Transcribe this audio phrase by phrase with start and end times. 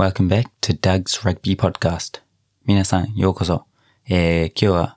[0.00, 2.22] Welcome back to Doug's Rugby Podcast.
[2.64, 3.66] 皆さん、ようこそ。
[4.08, 4.96] えー、今日は、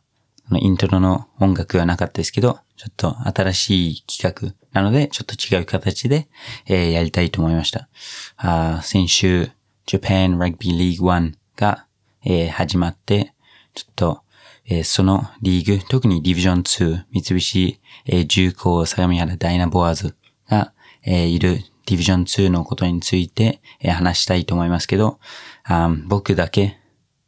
[0.50, 6.30] のイントロの音楽はなかったですけど、ちょっと新しい企画なので、ちょっと違う形で、
[6.68, 7.90] えー、やりたいと思いました。
[8.38, 9.52] あ先週、
[9.88, 11.86] Japan Rugby League 1が、
[12.24, 13.34] えー、始まって、
[13.74, 14.22] ちょっと、
[14.68, 20.16] えー、そのリーグ、特にディビジョン2、三菱、えー、重工相模原ダイナボアーズ
[20.48, 20.72] が、
[21.04, 21.60] えー、いる
[21.94, 25.20] ディビジョン2のことについて、え、話したいと思いますけど、
[25.64, 26.80] あ僕だけ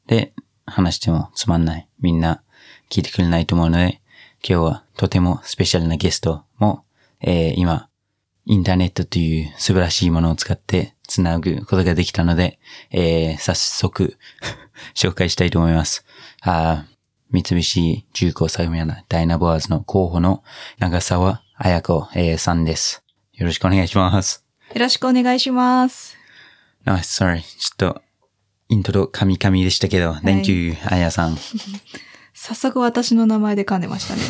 [0.08, 0.34] で
[0.66, 1.88] 話してもつまんない。
[2.00, 2.42] みんな
[2.90, 4.02] 聞いてくれないと思うので、
[4.48, 6.84] 今日はとてもスペシャルなゲストも、
[7.22, 7.90] えー、今、
[8.46, 12.60] インターネットという素晴らしいものを使ってつなぐことができたので、
[12.90, 14.18] えー、早速
[14.96, 16.06] 紹介したいと思います。
[16.42, 16.86] あ
[17.30, 20.44] 三菱重工作務なダイナボアーズの候補の
[20.80, 23.04] 長沢彩子、えー、さんです。
[23.34, 24.45] よろしくお願いします。
[24.76, 26.18] よろしくお願いします。
[26.84, 27.40] あ、sorry.
[27.40, 28.02] ちょっと、
[28.68, 31.38] イントロカミカミでしたけど、はい、Thank you, あやさん。
[32.36, 34.22] 早速私の名前で噛んでましたね。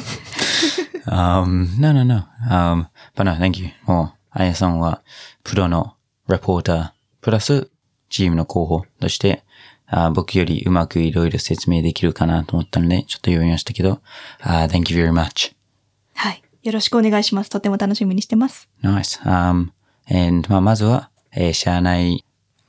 [1.07, 2.27] um, no, no, no.
[2.47, 3.71] Um, but no, thank you.
[3.87, 5.01] もう、あやさんは、
[5.43, 5.95] プロの
[6.27, 7.71] レポーター、プラス、
[8.09, 9.43] チームの候補として、
[9.87, 13.99] あ僕よりうまくいろいろ説明できるかなと思ったので、ちょっと読みましたけど、
[14.41, 15.55] uh, thank you very much.
[16.13, 16.43] はい。
[16.61, 17.49] よろしくお願いします。
[17.49, 18.69] とても楽しみにしてます。
[18.83, 19.19] Nice.
[19.23, 19.69] Um,
[20.09, 22.25] and, まあ、まずは、えー、知らない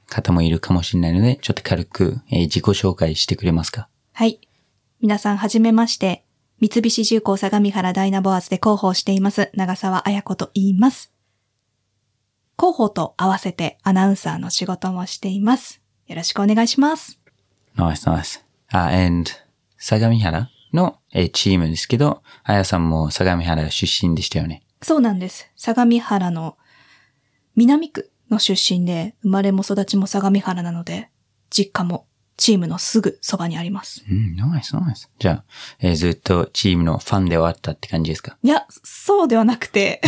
[0.08, 3.88] 方もいるかもしれないので、ちょっと軽く、えー、自己紹介してくれますか？
[4.12, 4.40] はい。
[5.00, 6.24] 皆さん、はじめまして。
[6.58, 11.12] 三菱重工相模原ダイナボアーズで広報しています、長沢彩子と言います。
[12.58, 15.82] 広報と合わせてアナウンサーの仕事もしています。
[16.06, 17.20] よろしくお願いします。
[17.76, 18.40] Nice, nice.
[18.70, 19.30] あ、and
[19.76, 24.62] 相模原の、えチームですけど、あやさんも相模原出身でしたよね？
[24.80, 25.50] そうなんです。
[25.56, 26.56] 相模原の
[27.56, 31.10] 南区の出身で、生まれも育ちも相模原なので、
[31.50, 34.04] 実家もチームのすぐそばにあります。
[34.10, 35.10] うん、ナイスナイス。
[35.18, 35.44] じゃあ、
[35.80, 38.36] えー、ずっとチームのファンではあったって感じですか？
[38.42, 40.02] いや、そうではなくて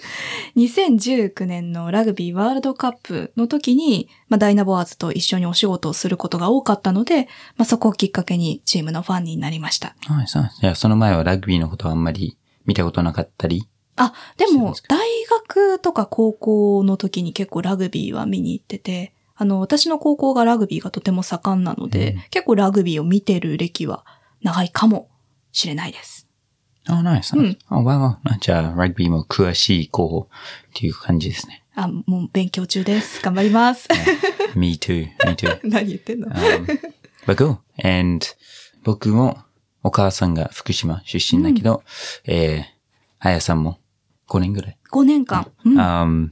[0.56, 9.96] 2019年のラグビーワールドカップの時に、まあ、ダイナボアーズと一緒にお仕事をすることが多かったので、まあ、そこをきっかけにチームのファンになりました。
[10.10, 10.62] ナイスナイス。
[10.62, 12.36] いや、その前はラグビーのことはあんまり
[12.66, 13.66] 見たことなかったり？
[13.96, 14.98] あ、でも、大
[15.46, 24.04] 学とか高校の時に結構ラグビーは見に行ってて、あの、私の高校がラグビーがとても盛んなので、うん、結構ラグビーを見てる歴は
[24.42, 25.08] 長いかも
[25.52, 26.28] しれないです。
[26.86, 27.36] あ、ナイス。
[27.36, 27.58] うん。
[27.68, 28.20] あ、わわ。
[28.40, 30.28] じゃあ、ラグビーも詳しい候補っ
[30.74, 31.62] ていう感じですね。
[31.74, 33.22] あ、もう勉強中です。
[33.22, 33.88] 頑張ります。
[34.54, 35.60] me too, me too.
[35.68, 36.80] 何言ってんの、um,
[37.26, 37.58] But go.
[37.82, 38.26] And
[38.82, 39.38] 僕も
[39.82, 41.82] お母さんが福島出身だけど、
[42.26, 43.78] うん、えー、あやさんも
[44.28, 44.78] 5年ぐらい。
[44.90, 45.50] 5年間。
[45.64, 46.30] うん、um,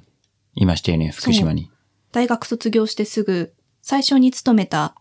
[0.55, 1.71] いましたよね、福島に。
[2.13, 4.95] 大学卒業してすぐ、最初に勤めた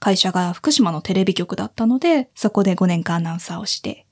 [0.00, 4.06] 会社が福島のテレビ局だったので、そこで5年間アナウンサーをして、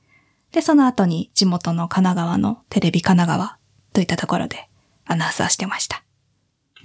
[0.52, 3.58] で、その後に地元の神奈川のテレビ神奈川
[3.92, 4.68] といったところで
[5.04, 6.02] アナウンサーしてました。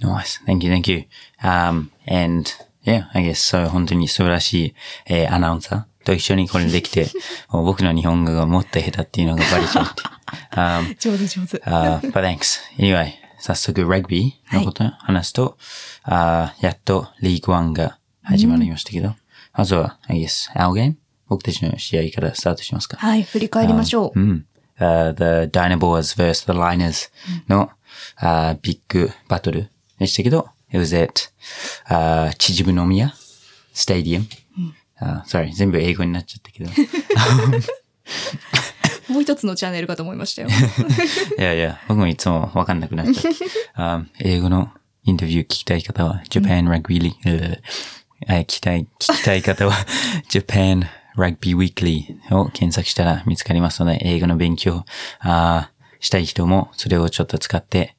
[0.00, 0.44] Nice.
[0.46, 1.04] Thank you, thank you.
[1.42, 2.50] Um, and
[2.84, 4.74] yeah, I guess so 本当に素晴らしい、
[5.06, 7.08] えー、アナウンサーと一緒にこれできて、
[7.50, 10.02] 僕の日本語がもっと下手っていうのがバレちゃって。
[10.52, 11.58] Um, 上手上手。
[11.58, 12.60] uh, but thanks.
[12.78, 15.58] Anyway, 早速ラグビーのことを話すと、
[16.02, 19.16] はい、あやっとリーグワンが始まりましたけど、うん、
[19.54, 20.94] まずは、I guess, our game?
[21.28, 22.98] 僕たちの試合からスタートしますか。
[22.98, 24.20] はい、振り返りましょう。
[24.20, 24.46] うん。
[24.78, 26.52] Uh, the Dynaboars vs.
[26.52, 27.10] the Liners
[27.48, 27.70] の、
[28.20, 31.30] うん、uh, ビッグバトルでしたけど、it was at、
[31.88, 33.14] uh, 秩父宮
[33.72, 33.86] ス
[35.02, 35.46] タジアム。
[35.46, 36.70] Uh, sorry, 全部英語になっちゃったけど。
[39.08, 40.48] もう一つのチャンネルかと思いましたよ。
[41.38, 44.06] いやいや、僕もいつもわかんなくなっちゃう。
[44.20, 44.70] 英語の
[45.04, 47.60] インタビュー聞きたい方は、Japan Rugby League、
[48.26, 49.74] 聞きたい、聞きたい方は、
[50.30, 50.86] Japan
[51.16, 54.84] Rugby Weekly を検索したら見つかりますので、英語の勉強
[55.20, 55.70] あ
[56.00, 57.96] したい人もそれをちょっと使って、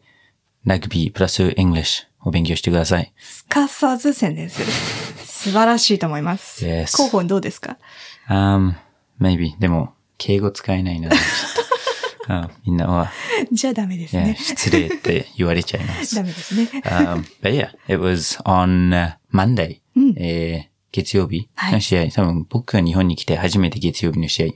[0.66, 3.14] ラグビープラス English を勉強してください。
[3.18, 4.68] すかさず宣伝する。
[5.44, 6.66] 素晴らしいと思います。
[6.66, 6.96] Yes.
[6.96, 7.78] 候補どうですか
[8.30, 8.76] ?Um,
[9.20, 9.60] maybe.
[9.60, 11.18] でも、敬語使えないので、
[12.30, 13.12] あみんなは。
[13.52, 14.38] じゃあダメですね。
[14.40, 16.16] 失礼って言われちゃいます。
[16.16, 16.70] ダメですね。
[16.86, 24.48] um, but yeah, it was on Monday、うん、えー、月曜日の試合、はい、多分僕が日本に来て初めて月曜日の試合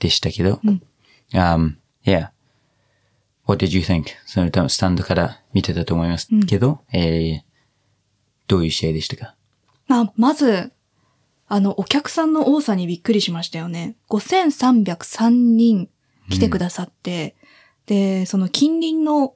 [0.00, 0.82] でしたけど、うん、
[1.32, 2.30] um, yeah.
[3.46, 4.06] What did you think?
[4.26, 7.50] その多分スタンドから見てたと思いますけど、うん、えー、
[8.48, 9.36] どういう試合でしたか？
[9.90, 10.70] まあ、まず、
[11.48, 13.96] あの、お客さんの多さにびっくりしましたよね。
[14.08, 15.88] 5303人
[16.30, 17.34] 来てくださって、
[17.88, 19.34] うん、で、その近隣の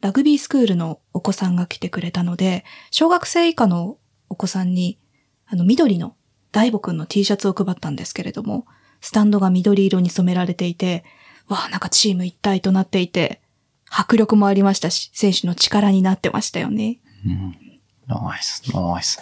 [0.00, 3.98] ラグビースクールのお子さんが来てくれたので、小学生以下の
[4.30, 4.98] お子さんに、
[5.46, 6.16] あの、緑の
[6.50, 8.64] 大悟くんの T シャツを配ったんですけれども、
[9.02, 11.04] スタンドが緑色に染められていて、
[11.46, 13.42] わあ、なんかチーム一体となっていて、
[13.90, 17.00] 迫力もありましたし、選手の力になってましたよね。
[17.26, 17.69] ナイ
[18.40, 19.20] ス、ナイス。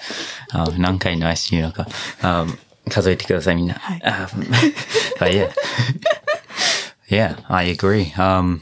[0.52, 1.86] あ何回ナイス言うのか。
[2.22, 2.46] あ
[2.88, 3.74] 数えてください、みんな。
[3.74, 4.28] はいあ
[5.18, 5.50] but yeah.
[7.08, 8.12] yeah, I agree.
[8.14, 8.60] Um,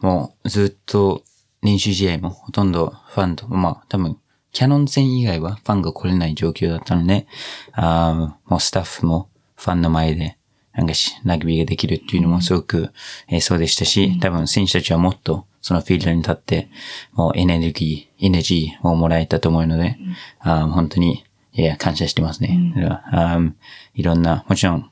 [0.00, 1.22] もうずっと
[1.62, 4.18] 練習試合もほとんどファンと、まあ多分、
[4.52, 7.26] キャノン戦以外はファンが来れない状況だったので、
[7.72, 10.38] あもうスタッフもファンの前で
[10.78, 12.90] なんかし、ラグビーができるっていうのもすごく、
[13.28, 16.68] えーそうでしたし、多分選手たちはもっとそのフィールドに立って、
[17.12, 19.98] もうエネルギー、エネジーをもらえたと思うので、
[20.40, 22.72] あー本当に、いや、感謝してますね。
[22.76, 23.52] だからあー
[23.94, 24.90] いろんな、もちろん、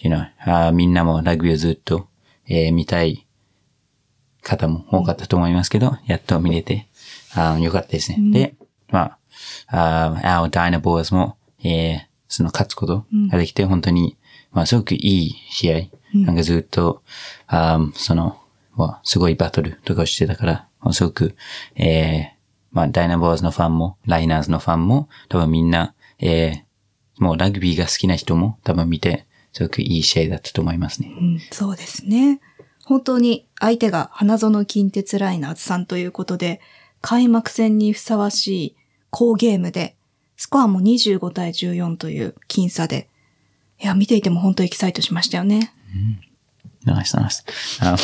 [0.00, 2.08] you know あーみんなもラグビーをずっと、
[2.46, 3.26] えー見たい
[4.42, 6.86] 方も多かったと思いますけど、やっと見れて、
[7.34, 8.18] あーよかったですね。
[8.32, 8.54] で、
[8.90, 9.16] ま
[9.70, 14.16] あ、あー、our Dynaboars も、えーその勝つことができて、本当に、
[14.50, 15.80] まあ、すごくいい試合。
[16.14, 17.02] なんかずっと、
[17.46, 18.40] あーその、
[18.76, 21.36] まあ、すごいバトルとかをしてたから、まあすごく、
[21.76, 22.34] えー
[22.72, 26.64] まあ、ダイナボーズのファンも、ライナーズのファンも、多分みんな、えー
[27.18, 31.12] もうラグビーが好きな人も多分見て、すごくいい試合だったと思いますね。
[31.16, 32.40] うん、そうですね。
[32.84, 36.60] 本当に相手が花園近鉄ライナーズさんということで、
[37.00, 38.76] 開幕戦にふさわしい
[39.10, 39.96] 好ゲームで、
[40.36, 43.08] スコアも25対14という僅差で、
[43.80, 45.72] いや、見ていても本当エキサイトしましたよね。
[46.00, 46.33] ナイ
[47.04, 47.44] スナイス。
[47.80, 47.98] Um,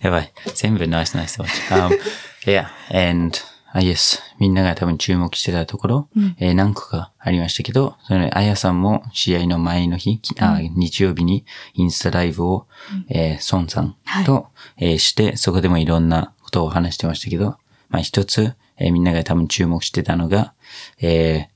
[0.02, 0.32] やばい。
[0.54, 1.40] 全部ナイスナイス。
[1.40, 1.98] Um,
[2.44, 2.66] yeah,
[3.12, 3.36] and,
[3.74, 6.08] guess, みんなが多分注目してたところ、
[6.38, 12.66] えー何個かありましたけど、それ、あやさんも試合の前の日、きあ日曜日にインスタライブを、
[13.08, 17.56] えー、ソンさんと、えーして、そこでもいろんなことを話してましたけど、
[17.88, 20.52] まあ一つ、えーみんなが多分注目してたのが、
[21.00, 21.54] えー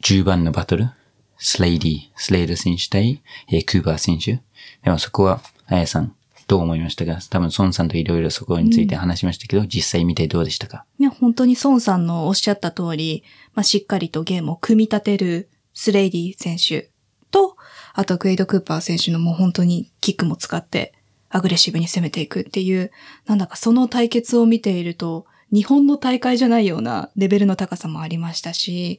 [0.00, 0.90] 10番のバトル、
[1.38, 4.42] スレイディ、スレイド選手対、えークーバー選手。
[4.82, 6.14] でもそこは、あやさん、
[6.48, 7.18] どう思いましたか？
[7.30, 10.84] 多分、孫さんといろいろそこについて話しましたけど、実際見てどうでしたか？
[10.98, 13.22] ね、本当に孫さんのおっしゃった通り、
[13.54, 16.90] まあ、しっかりとゲームを組み立てるスレイディ選手
[17.30, 17.56] と、
[17.92, 20.94] あとクエイド・クーパー選手のもう本当にキックも使って
[21.28, 22.90] アグレッシブに攻めていくっていう、
[23.26, 28.98] なんだかその対決を見ていると、日本の大会じゃないようなレベルの高さもありましたし、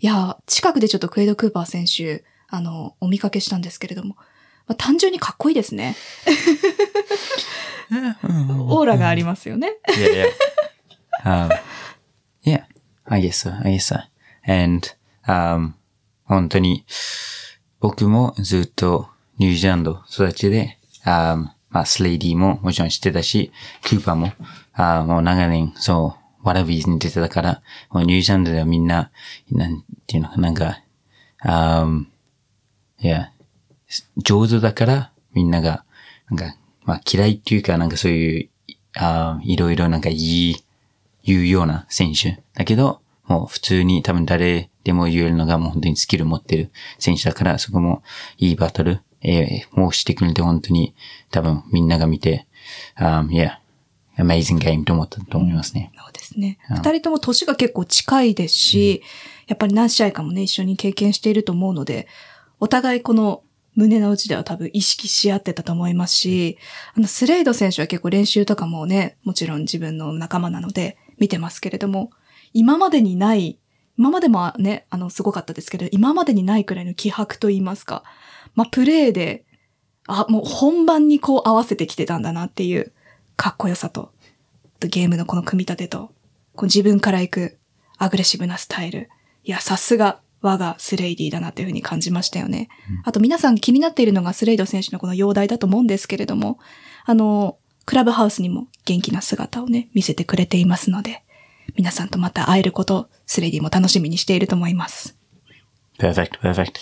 [0.00, 4.16] いや、近くでちょっとクエイド・クーパー選手、あの、お見かけしたんですけれども、
[4.66, 5.96] まあ、単純にかっこいいですね。
[8.68, 9.76] オーラがありますよね。
[9.88, 10.26] Yeah,
[11.24, 11.48] yeah.
[11.48, 11.60] um,
[12.44, 12.64] yeah,
[13.04, 14.00] I guess so, I guess so.
[14.50, 14.88] And,
[15.26, 15.72] um,
[16.24, 16.86] 本当に、
[17.80, 19.08] 僕もずっと
[19.38, 23.52] ニュージーランド育ちで、um, まあ、スレイディももちろん知ってたし、
[23.82, 24.32] クーパーも、
[24.80, 29.10] あもう長年、そう、ワラビーズに出てたから、もうニュージーランドではみんな、
[29.50, 30.82] なんていうのかな、んか、
[31.44, 32.06] um,
[33.00, 33.32] いや、
[34.18, 35.84] 上手だから、みんなが、
[36.30, 38.48] なんか、まあ嫌いっていうか、なんかそういう、
[38.96, 40.64] あーいろいろなんか言い、
[41.22, 42.42] 言うような選手。
[42.54, 48.02] だけど、もう普通に多分誰でも言えるのがもう本当にスキル持ってる選手だから、そこも
[48.38, 50.94] いいバトル、えー、もうしてくれて本当に
[51.30, 52.46] 多分みんなが見て、
[52.98, 53.59] um, yeah,
[54.24, 55.92] amazing game と思ったと思いますね。
[55.96, 56.58] そうですね。
[56.70, 59.02] 二人とも年が結構近いですし、
[59.46, 62.06] やっぱり何試合かもね、一緒に経験していると思うので、
[62.60, 63.42] お互いこの
[63.74, 66.58] 胸の内では多分意識し合ってたと思いますし、
[66.94, 72.10] あの、スレイド選手は結構練習とかもね、もちろん自分の仲間なので見てますけれども、
[72.52, 73.58] 今までにない、
[73.96, 78.02] 今までもね、あの、すごかったですけど、今までにないくらいの気迫と言いますか、
[78.54, 79.44] まあ、プレーで、
[80.06, 82.92] あ、もう本番にこう合わせてきてたんだなっていう
[83.36, 84.12] かっこよさと、
[84.80, 86.12] とゲームのこの組み立てと、
[86.56, 87.58] こう自分から行く
[87.98, 89.08] アグレッシブなスタイル。
[89.44, 92.68] いや、さすが我がスレイディだなっていうふうに感じましたよね。
[93.04, 96.58] あと皆さん気になっているのがスレイド選手のこの容体だと思うんですけれども、
[97.04, 101.22] あの、クラブハウスにも元気な姿をね、見せてくれていますので、
[101.76, 105.16] 皆さんとまた会えること、スレイディも楽しみにしていると思います。
[105.98, 106.72] Perfect, perfect.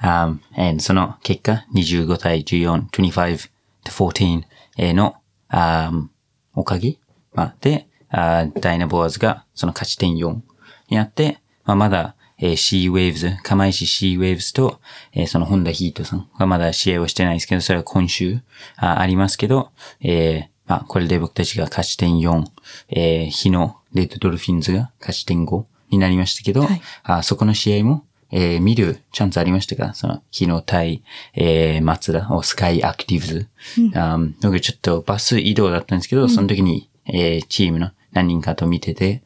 [0.00, 3.50] Um, and その結果、25対14、25
[3.84, 4.42] to 14
[4.76, 5.14] えーの、
[5.50, 6.08] um,
[6.54, 6.98] おかげ、
[7.34, 10.40] まあ、で、あーダイナボーズがその勝ち点4
[10.88, 14.80] になって、まあ、まだ、えー、シーウェーブズ、釜石シーウェーブズと、
[15.12, 18.40] えーそのホンダヒートさんがまだ試合をしてないですけど、それは今週
[18.76, 22.44] あありますけど、えーまあ、これで僕たちが勝ち点4、
[22.88, 26.80] えー、日のレッドドルフィンズが勝ち点5になりましたけど、はい。
[27.04, 29.94] あそこの試合も、えー見るチャンスありましたか？
[29.94, 31.02] その、昨日対、
[31.34, 33.48] えー、松田、おスカイアクティブズ。
[33.94, 39.22] あ僕ちょっとバス移動だったんですけど、その時にえーチームの何人かと見てて、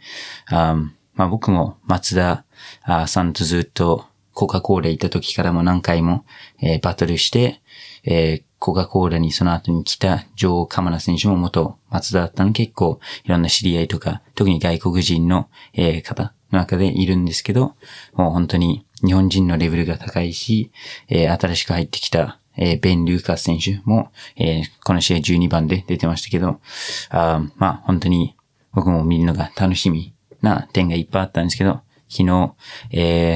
[0.46, 0.76] あ
[1.14, 2.44] まあ僕も松田
[2.82, 6.24] あさんとずっとコカ・コーラいた時からも何回も、
[6.60, 7.60] えーバトルして、
[8.04, 17.74] えーコカ・コーラにその後に来たジョー・カマナ選手も元松田だったの結構いろんな知り合いとか、特に外国人の、えー方の中でいるんですけど、
[18.14, 20.72] もう本当に日本人のレベルが高いし、
[21.08, 26.60] えー新しく入ってきた、えーベン・ルーカス選手も、えーこの試合12番で出てましたけど、
[27.08, 28.36] あまあ本当に
[28.72, 32.52] 僕も見るのが楽しみな点がいっぱいあったんですけど、昨日、
[32.90, 33.34] え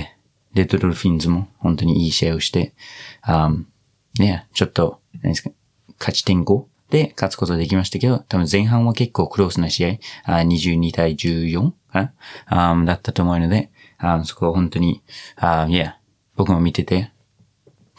[0.54, 2.74] ー、レッドルフィンズも本当にいい試合をして、
[3.22, 3.50] あ
[4.18, 5.50] ね、ちょっと、何ですか、
[5.98, 12.12] 勝ち点5で勝つことできましたけど、多分前半は結構クロースな試合、あ22対14かな？
[12.46, 15.02] あだったと思うので、あそこは本当に、
[15.36, 15.98] あいや、
[16.36, 17.11] 僕も見てて、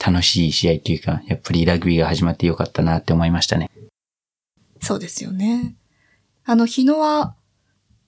[0.06, 3.70] 楽しい試合というか、やっぱりラグビーが始まってよかったなって思いましたね。
[4.82, 5.76] そうですよね。
[6.44, 7.36] あの、日野は、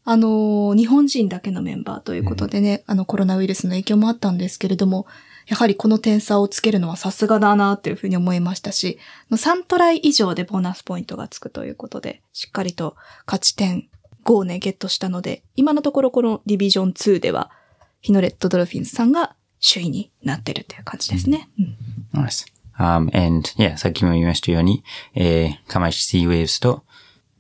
[0.03, 5.07] あの、日本人だけのメンバーということでね、あの、コロナウイルスの影響もあったんですけれども、
[5.47, 8.99] やはりこの点差をつけるのはさすがだなっていうふうに思いましたし、
[9.31, 13.87] 3トライ以上でボーナスポイントがつくということで、しっかりと勝ち点
[14.25, 17.51] 5をね、ゲットしたので、今のところこのディビジョン2では、
[18.01, 19.35] 日野レッドドルフィンズさんが
[19.67, 21.49] 首位になってるっていう感じですね。
[21.59, 21.77] うん
[22.13, 22.45] Nice.
[22.77, 24.83] Um, and, yeah, さっきも言いましたように、
[25.15, 26.83] えー、釜石シーウェーブスと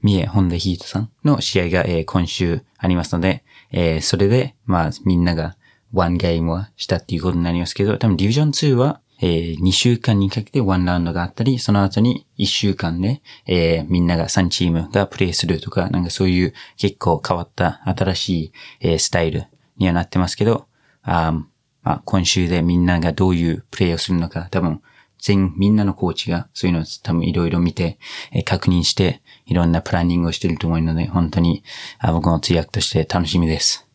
[0.01, 5.57] 三重ホンダヒートさんの試合が、えー今週ありますので、えーそれで、まあ、みんなが
[5.93, 18.51] ワンゲームはしたっていうことになりますけど、多分ディビジョン2は、えー2週間にかけてワンラウンドがあったり、その後に1週間で、えーみんなが3チームがプレイするとか、なんかそういう結構変わった新しい、
[18.81, 19.45] えースタイル
[19.77, 20.67] にはなってますけど、
[21.03, 21.54] あー
[21.85, 24.81] まあ、今週でみんながどういうプレイをするのか、多分、
[25.19, 27.99] 全、みんなのコーチがそういうのを多分いろいろ見て、
[28.31, 31.63] えー確認して、いろんなプランニングをしていると思うので、本当に、
[31.99, 33.87] あ僕の通訳として楽しみです。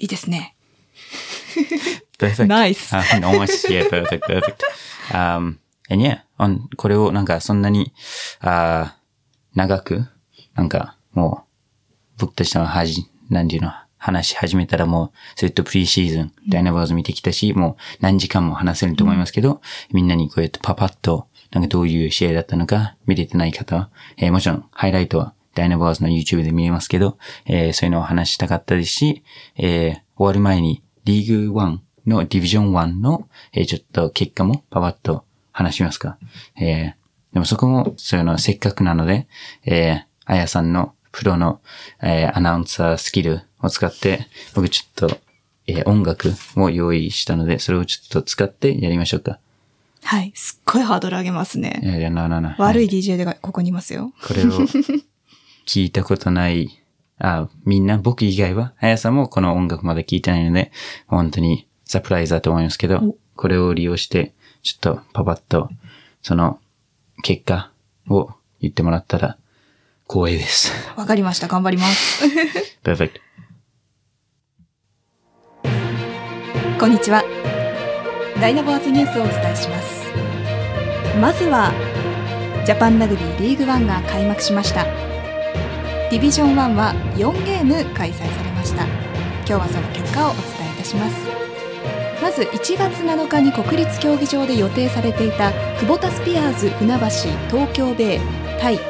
[0.00, 0.56] いいですね。
[2.18, 2.46] Perfect.
[2.46, 2.96] Nice.
[2.96, 4.62] Um, almost, yeah, perfect, perfect.
[5.10, 5.58] Um,
[5.90, 7.92] and yeah, on, これをなんかそんなに、
[8.40, 10.06] あー長く、
[10.54, 11.44] なんかも
[12.16, 13.72] う、僕たちのはじ、なんていうの、
[14.02, 19.60] 話し始めたらもう、ずっとプリシーズン、ダイナバーズ見てきたし、もう何時間も話せると思いますけど、
[19.92, 29.22] みんなにこうやってパパッと、なんかどういう試合だったのか見れてない方は、えーもちろんハイライトはダイナバーズの YouTube で見れますけど、えーそういうのを話したかったですし、
[29.56, 36.18] えー終わる前にリーグ1のディビジョン1の、えーちょっと結果もパパッと話しますか。
[36.60, 37.02] えー
[37.34, 39.26] でもそこも、そういうのせっかくなので、
[39.64, 41.60] えー、あやさんのプロの、
[42.02, 45.20] えーアナウンサースキルを使って、僕ちょっと、
[45.66, 49.38] えー音楽を用意したので、それをちょっと使ってやりましょうか。
[50.04, 50.32] はい。
[50.34, 51.80] すっごいハードル上げますね。
[51.82, 52.56] いやいや、ななな。
[52.58, 54.12] 悪いは DJ がここにいますよ。
[54.26, 54.46] これを
[55.66, 56.82] 聞いたことない、
[57.18, 60.72] あ、みんな、僕以外は、あやさんもこの音楽まで聞いてないので、
[61.06, 65.68] 本当にサプライズだと思いますけどお、これを利用して、ちょっとパパッと、
[66.22, 66.58] その、
[67.22, 67.70] 結果
[68.08, 69.36] を言ってもらったら、
[70.08, 70.72] 光栄です。
[70.96, 71.46] わかりました。
[71.46, 72.24] 頑張ります。
[72.82, 73.20] Perfect.
[76.82, 77.22] こんにちは。
[78.40, 80.10] ダイナボーズニュースをお伝えします。
[81.20, 81.70] まずは、
[82.66, 84.82] ジャパンラグビーリーグワンが開幕しました。
[84.82, 88.82] ディビジョン1は4ゲーム開催されました。
[88.82, 91.14] 今日はその結果をお伝えいたします。
[92.20, 97.06] まず1月7日に国立競技場で予定されていたクボタスピアーズ船橋
[97.48, 98.20] 東京ベイ
[98.60, 98.80] 対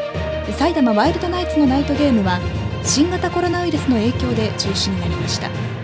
[0.56, 2.40] 埼玉ワイルドナイツのナイトゲームは
[2.82, 5.81] 新型コロナウイルスの影響で中止になりました。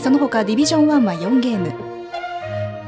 [0.00, 1.72] その他ディビジョン1は4ゲーム。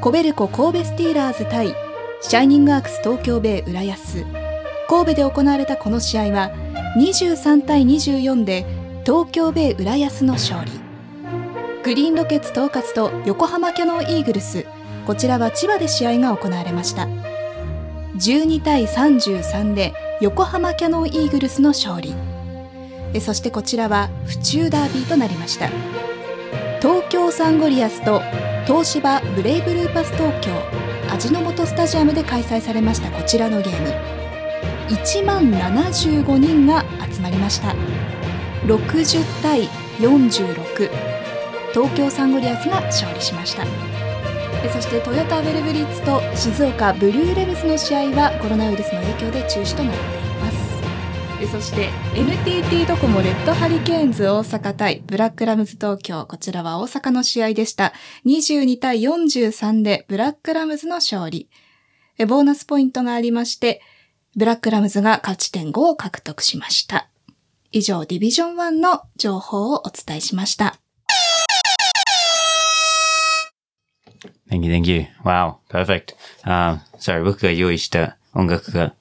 [0.00, 1.75] コベルコ神戸スティーラーズ対
[2.21, 4.25] シャイニングアークス東京ベイ浦安。
[4.88, 6.50] 神戸で行われたこの試合は
[6.97, 8.66] 23対24で
[9.04, 10.73] 東京ベイ浦安の勝利。
[11.83, 14.66] グリーンロケッツ統括と横浜キャノンイーグルス。
[15.07, 17.09] こちらは千葉で試合が行われました。
[18.16, 22.14] 12対33で横浜キャノンイーグルスの勝利。
[23.21, 25.71] そしてこちらは府中ダービーとなりました。
[26.80, 28.22] 東京サンゴリアスと
[28.66, 30.50] 東芝ブレイブルーパス東京
[31.12, 33.88] 味の素スタジアムで開催されましたこちらのゲーム。
[34.88, 37.75] 1万75人が集まりました。
[38.64, 39.68] 60対
[39.99, 40.90] 46
[41.75, 43.64] 東京サンゴリアスが勝利しました。
[44.64, 50.29] えそしてトヨタヴェルブリッツと静岡ブルーレヴズの試合はコロナウイルスの影響で中止となっています。
[51.47, 56.26] そして NTT ドコモレッドハリケーンズ大阪対ブラックラムズ東京。
[56.26, 57.92] こちらは大阪の試合でした。
[58.26, 61.49] 22対43でブラックラムズの勝利。
[62.28, 63.80] ボーナスポイントがありまして、
[64.37, 67.09] ブラックラムズが勝ち点5を獲得しました。
[67.73, 70.76] 以上、ディビジョン1の情報をお伝えしました。
[74.50, 75.06] Thank you, thank you.
[75.25, 76.16] Wow, perfect.
[76.44, 78.94] Um, sorry, 僕が用意した音楽が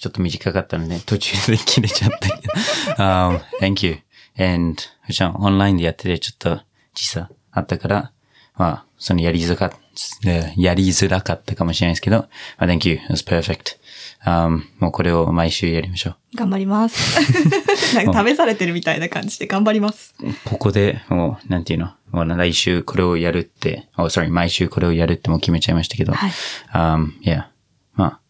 [0.00, 2.52] ちょっと短かったので途中で切れちゃったけど。
[2.94, 3.98] um, thank you.
[4.38, 6.62] And, ふちゃん、オンラインでやっててちょっと
[6.94, 8.12] 時差あったから、
[8.56, 12.28] まあ、そのやりづらかった、やりづらかったかもしれないですけど、ま
[12.60, 12.94] あ、thank you.
[12.94, 13.78] It was perfect.
[14.24, 16.16] Um, もうこれを毎週やりましょう。
[16.34, 17.20] 頑張ります。
[17.94, 20.14] なんか試されてるみたいな感じで頑張ります。
[20.46, 26.30] ここで、もう、なんていうの、もう来週これをやるって、oh, sorry, 毎週これをやるってもう決めちゃいましたけど、はい
[26.72, 27.44] um, yeah,
[27.92, 28.20] まあ、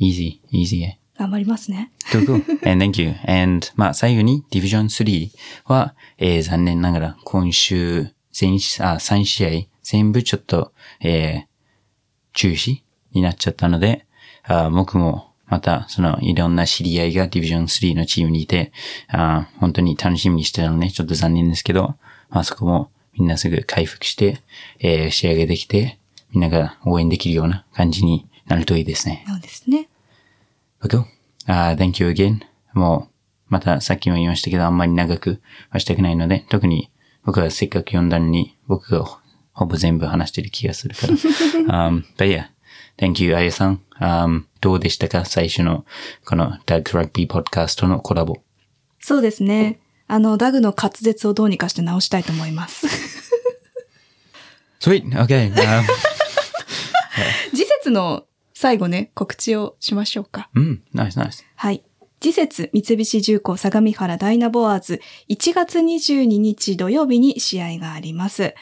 [0.00, 0.98] easy, easy.
[1.18, 1.90] 頑張りますね。
[2.64, 3.14] And thank you.
[3.26, 5.30] And, まあ、最後に Division 3
[5.64, 9.50] は、えー残念ながら今週、全あ、3試合、
[9.82, 11.48] 全部ちょっと、えー
[12.34, 12.82] 中止
[13.12, 14.06] になっちゃったので、
[14.44, 18.70] あ僕もまた、その、いろんな知り合いが Division 3のチームにいて、
[19.08, 21.96] あ本当に楽しみにしてたので、ちょっと残念ですけど、
[22.30, 24.40] まあそこもみんなすぐ回復して、
[24.78, 25.98] えー仕上げできて、
[26.30, 29.24] みんなが応援できるような感じになるといいですね。
[29.26, 29.88] そうですね。
[30.82, 31.04] Cool.
[31.46, 32.40] Uh, thank you again.
[32.72, 33.12] もう、
[33.48, 36.90] またさっきも言いましたけど、あんまり長くはしたくないので、特に
[37.24, 39.04] 僕がせっかく読んだのに、僕が
[39.52, 41.14] ほぼ全部話してる気がするから。
[41.90, 42.46] um, but yeah,
[42.96, 43.80] thank you, あやさん。
[44.00, 45.24] Um, どうでしたか？
[45.24, 45.84] 最初の
[46.24, 48.36] この Doug's Rugby Podcast とのコラボ。
[49.00, 49.80] そうですね。
[50.06, 52.86] あの、ダグの滑舌をどうにかして直したいと思います。
[54.80, 55.08] Sweet!
[55.10, 55.52] Okay.
[55.52, 55.82] Um,
[57.50, 58.24] 次節の
[58.60, 60.50] 最後ね、告知をしましょうか。
[60.52, 61.44] うん、nice, nice.
[61.54, 61.84] はい。
[62.18, 68.56] 次節三菱重工相模原ダイナボアーズ1月22日土曜日に試合があります。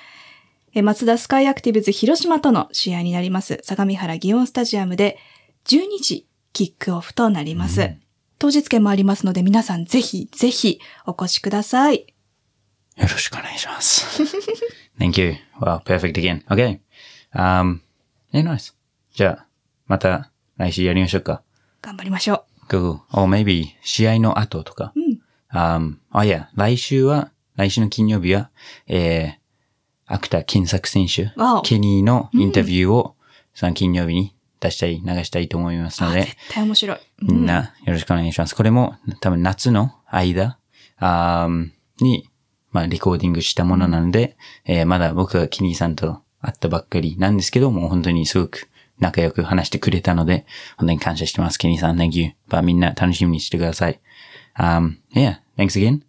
[0.75, 3.59] え松田スカイアクティブズ広島との試合になります。
[3.63, 5.17] 相模原祇園スタジアムで
[5.65, 7.97] 12時キックオフとなります。
[8.39, 12.01] 当日券もありますので皆さんぜひぜひお越しください。
[12.99, 14.23] よろしくお願いします。
[15.01, 15.37] Thank you.
[15.59, 16.45] Wow, perfect again.
[16.49, 16.81] Okay.
[17.33, 17.81] Um,
[18.35, 18.75] yeah, nice.
[19.15, 19.46] じゃあ、
[19.87, 21.43] また来週やりましょうか。
[21.83, 22.99] 頑張りましょ Cool.
[23.13, 24.93] Or maybe 試合の後とか。
[24.97, 25.01] う。
[25.01, 25.21] うん。
[25.53, 28.51] Um, あ、いや、来週は、来週の金曜日は、
[28.89, 29.35] えー、
[30.07, 31.33] アクター検索選手
[31.65, 33.15] ケニーのインタビューを、
[33.55, 36.99] その金曜日に出したい、流したいと思いますのであ絶、対面白い。
[37.23, 38.55] みんなよろしくお願いします。
[38.55, 40.59] これも多分夏の間
[40.99, 41.71] あー
[42.05, 42.29] に、
[42.73, 51.59] まあ、レコーディングしたものなので、えーまだ僕がキニーさんと会ったばっかりなんですけど、もう本当にすごく仲良く話してくれたので、本当に感謝してます。
[51.59, 52.31] キニーさん、Thank you.
[52.49, 54.01] まあみんな楽しみにしてください。
[54.59, 56.03] Um, yeah, thanks again.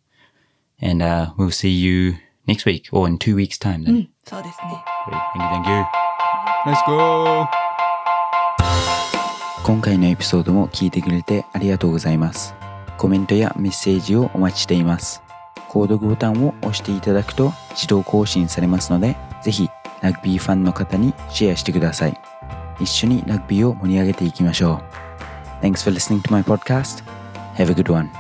[0.82, 2.16] And uh, we'll see you
[2.48, 3.92] next week or in two weeks time う then.
[4.04, 4.10] ん。
[4.24, 4.84] そうですね。
[5.08, 5.20] Great.
[5.36, 5.86] Thank you, thank you.
[6.66, 7.46] Let's go!
[9.64, 12.54] 今回のエピソードも聞いてくれてありがとうございます。
[12.98, 15.22] コメントやメッセージをお待ちしています。
[15.70, 19.70] 購読ボタンを押していただくと自動更新されますので、ぜひ
[20.02, 22.20] ラグビーファンの方にシェアしてください。
[22.81, 24.83] 一緒にラグビーを盛り上げていきましょ
[25.63, 25.65] う。
[25.65, 27.03] Thanks for listening to my podcast.
[27.57, 28.11] Have a good one.